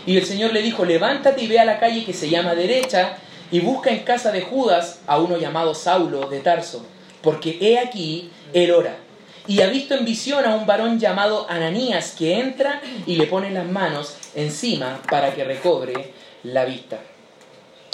[0.05, 3.19] Y el Señor le dijo, levántate y ve a la calle que se llama derecha
[3.53, 6.85] y busca en casa de Judas a uno llamado Saulo de Tarso,
[7.23, 8.97] porque he aquí, él ora.
[9.49, 13.51] Y ha visto en visión a un varón llamado Ananías que entra y le pone
[13.51, 16.13] las manos encima para que recobre
[16.45, 17.01] la vista.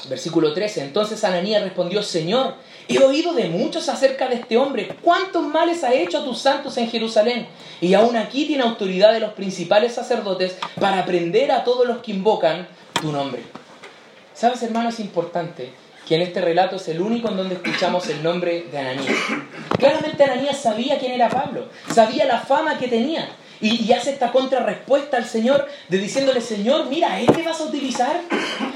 [0.08, 0.82] Versículo 13.
[0.82, 2.54] Entonces Ananías respondió, Señor,
[2.86, 4.94] he oído de muchos acerca de este hombre.
[5.02, 7.48] ¿Cuántos males ha hecho a tus santos en Jerusalén?
[7.80, 12.12] Y aún aquí tiene autoridad de los principales sacerdotes para aprender a todos los que
[12.12, 12.68] invocan
[13.00, 13.42] tu nombre.
[14.34, 14.90] ¿Sabes, hermano?
[14.90, 15.72] Es importante
[16.08, 19.14] que en este relato es el único en donde escuchamos el nombre de Ananías.
[19.78, 23.28] Claramente Ananías sabía quién era Pablo, sabía la fama que tenía.
[23.60, 28.22] Y, hace esta contrarrespuesta al Señor de diciéndole, Señor, mira, ¿a este vas a utilizar?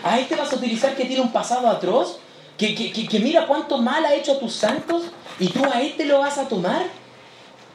[0.05, 2.19] ¿A este vas a utilizar que tiene un pasado atroz?
[2.59, 5.05] ¿Que, que, mira cuánto mal ha hecho a tus santos?
[5.39, 6.83] ¿Y tú a este lo vas a tomar?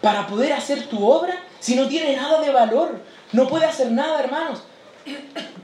[0.02, 1.42] ¿Para poder hacer tu obra?
[1.60, 3.00] Si no tiene nada de valor,
[3.32, 4.62] no puede hacer nada, hermanos.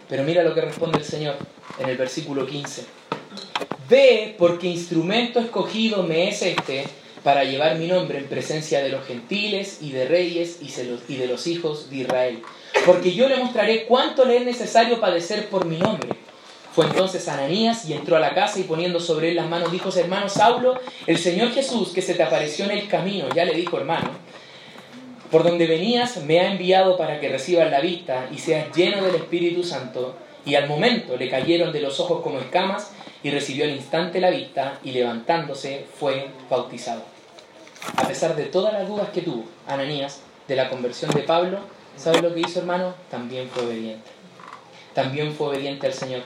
[0.10, 1.36] Pero mira lo que responde el Señor
[1.78, 3.04] en el versículo 15.
[3.90, 6.86] Ve porque instrumento escogido me es este
[7.24, 11.48] para llevar mi nombre en presencia de los gentiles y de reyes y de los
[11.48, 12.42] hijos de Israel.
[12.86, 16.10] Porque yo le mostraré cuánto le es necesario padecer por mi nombre.
[16.74, 19.90] Fue entonces Ananías y entró a la casa y poniendo sobre él las manos dijo,
[19.96, 23.78] hermano Saulo, el Señor Jesús que se te apareció en el camino, ya le dijo
[23.78, 24.10] hermano,
[25.30, 29.16] por donde venías me ha enviado para que recibas la vista y seas lleno del
[29.16, 30.16] Espíritu Santo.
[30.46, 32.92] Y al momento le cayeron de los ojos como escamas
[33.24, 37.02] y recibió al instante la vista y levantándose fue bautizado.
[37.96, 41.60] A pesar de todas las dudas que tuvo Ananías de la conversión de Pablo,
[41.98, 42.94] ¿sabe lo que hizo hermano?
[43.10, 44.10] También fue obediente.
[44.94, 46.22] También fue obediente al Señor.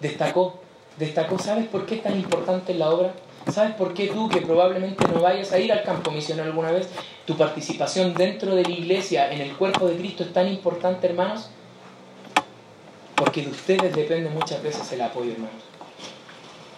[0.00, 0.60] Destacó,
[0.98, 3.14] destacó, ¿sabes por qué es tan importante la obra?
[3.52, 6.88] ¿Sabes por qué tú, que probablemente no vayas a ir al campo misionero alguna vez,
[7.24, 11.48] tu participación dentro de la iglesia, en el cuerpo de Cristo, es tan importante, hermanos?
[13.14, 15.75] Porque de ustedes depende muchas veces el apoyo, hermanos.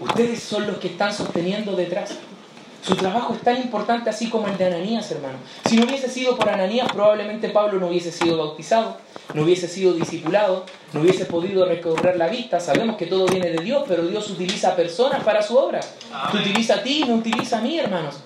[0.00, 2.16] Ustedes son los que están sosteniendo detrás.
[2.82, 5.38] Su trabajo es tan importante así como el de Ananías, hermano.
[5.68, 8.96] Si no hubiese sido por Ananías, probablemente Pablo no hubiese sido bautizado,
[9.34, 12.60] no hubiese sido discipulado, no hubiese podido recorrer la vista.
[12.60, 15.80] Sabemos que todo viene de Dios, pero Dios utiliza personas para su obra.
[16.30, 18.20] Te utiliza a ti, no utiliza a mí, hermanos.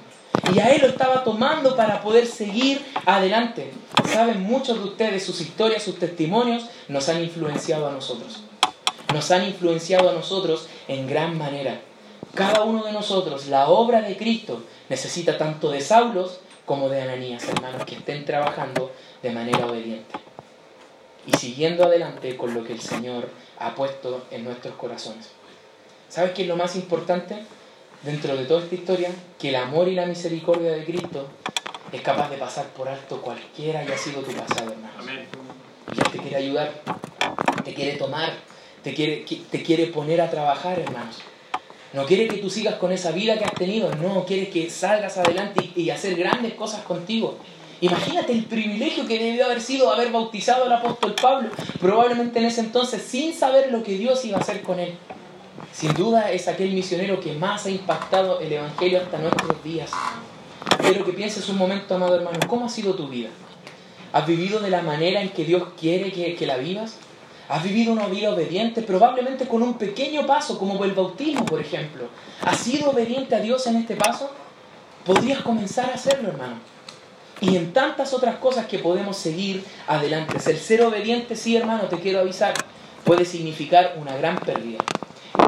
[0.54, 3.72] Y a él lo estaba tomando para poder seguir adelante.
[4.12, 8.42] Saben, muchos de ustedes, sus historias, sus testimonios, nos han influenciado a nosotros.
[9.12, 11.80] Nos han influenciado a nosotros en gran manera.
[12.34, 17.46] Cada uno de nosotros, la obra de Cristo, necesita tanto de Saulos como de Ananías,
[17.48, 18.90] hermanos, que estén trabajando
[19.22, 20.14] de manera obediente.
[21.26, 25.30] Y siguiendo adelante con lo que el Señor ha puesto en nuestros corazones.
[26.08, 27.44] ¿Sabes qué es lo más importante
[28.02, 29.10] dentro de toda esta historia?
[29.38, 31.26] Que el amor y la misericordia de Cristo
[31.92, 34.94] es capaz de pasar por alto cualquiera haya sido tu pasado, hermano.
[35.94, 36.72] Y Él te quiere ayudar,
[37.64, 38.32] te quiere tomar,
[38.82, 41.18] te quiere, te quiere poner a trabajar, hermanos.
[41.92, 45.18] No quiere que tú sigas con esa vida que has tenido, no, quiere que salgas
[45.18, 47.36] adelante y, hacer grandes cosas contigo.
[47.82, 52.60] Imagínate el privilegio que debió haber sido haber bautizado al apóstol Pablo, probablemente en ese
[52.60, 54.94] entonces sin saber lo que Dios iba a hacer con él.
[55.72, 59.90] Sin duda es aquel misionero que más ha impactado el Evangelio hasta nuestros días.
[60.80, 63.28] Quiero que pienses un momento, amado hermano, ¿cómo ha sido tu vida?
[64.12, 66.98] ¿Has vivido de la manera en que Dios quiere que la vivas?
[67.52, 68.80] ¿Has vivido una vida obediente?
[68.80, 72.08] Probablemente con un pequeño paso, como el bautismo, por ejemplo.
[72.40, 74.30] ¿Has sido obediente a Dios en este paso?
[75.04, 76.54] Podrías comenzar a hacerlo, hermano.
[77.42, 80.38] Y en tantas otras cosas que podemos seguir adelante.
[80.50, 82.54] El ser obediente, sí, hermano, te quiero avisar,
[83.04, 84.78] puede significar una gran pérdida.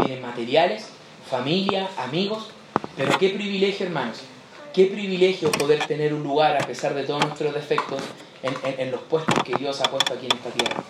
[0.07, 0.91] En materiales,
[1.31, 2.51] familia, amigos,
[2.99, 4.19] pero qué privilegio, hermanos.
[4.75, 8.03] Qué privilegio poder tener un lugar, a pesar de todos nuestros defectos,
[8.43, 10.85] en, en los puestos que Dios ha puesto aquí en esta tierra.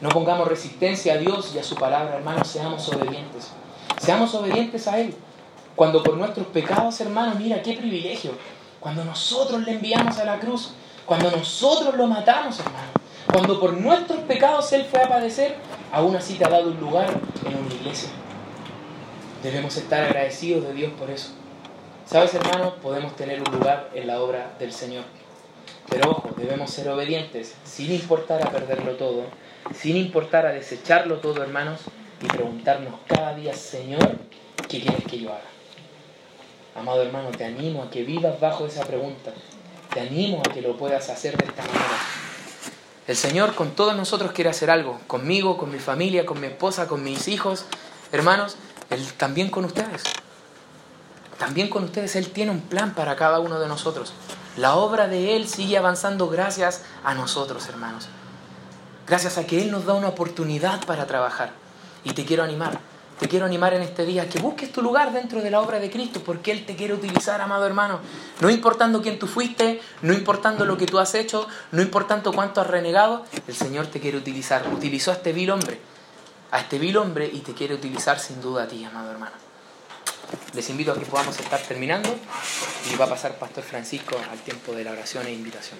[0.00, 3.50] No pongamos resistencia a Dios y a su palabra, hermanos, seamos obedientes.
[3.98, 5.14] Seamos obedientes a Él.
[5.76, 8.32] Cuando por nuestros pecados, hermanos, mira qué privilegio.
[8.80, 10.72] Cuando nosotros le enviamos a la cruz,
[11.04, 12.88] cuando nosotros lo matamos, hermano.
[13.30, 15.56] Cuando por nuestros pecados Él fue a padecer,
[15.92, 17.08] aún así te ha dado un lugar
[17.46, 18.08] en una iglesia.
[19.42, 21.30] Debemos estar agradecidos de Dios por eso.
[22.06, 22.74] ¿Sabes, hermano?
[22.76, 25.04] Podemos tener un lugar en la obra del Señor.
[25.90, 29.24] Pero ojo, debemos ser obedientes, sin importar a perderlo todo,
[29.74, 31.80] sin importar a desecharlo todo, hermanos,
[32.22, 34.18] y preguntarnos cada día, Señor,
[34.68, 35.40] ¿qué quieres que yo haga?
[36.76, 39.32] Amado hermano, te animo a que vivas bajo esa pregunta.
[39.92, 41.98] Te animo a que lo puedas hacer de esta manera.
[43.08, 46.86] El Señor con todos nosotros quiere hacer algo, conmigo, con mi familia, con mi esposa,
[46.86, 47.66] con mis hijos,
[48.12, 48.56] hermanos,
[48.88, 50.04] Él también con ustedes.
[51.38, 54.12] También con ustedes Él tiene un plan para cada uno de nosotros.
[54.60, 58.08] La obra de Él sigue avanzando gracias a nosotros, hermanos.
[59.06, 61.52] Gracias a que Él nos da una oportunidad para trabajar.
[62.04, 62.78] Y te quiero animar,
[63.18, 65.90] te quiero animar en este día que busques tu lugar dentro de la obra de
[65.90, 68.00] Cristo, porque Él te quiere utilizar, amado hermano.
[68.40, 72.60] No importando quién tú fuiste, no importando lo que tú has hecho, no importando cuánto
[72.60, 74.68] has renegado, el Señor te quiere utilizar.
[74.74, 75.80] Utilizó a este vil hombre,
[76.50, 79.49] a este vil hombre y te quiere utilizar sin duda a ti, amado hermano.
[80.54, 82.08] Les invito a que podamos estar terminando
[82.92, 85.78] y va a pasar Pastor Francisco al tiempo de la oración e invitación.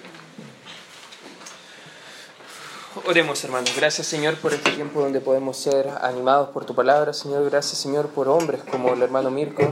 [3.05, 3.73] Oremos, hermanos.
[3.75, 7.13] Gracias, Señor, por este tiempo donde podemos ser animados por tu palabra.
[7.13, 9.63] Señor, gracias, Señor, por hombres como el hermano Mirko,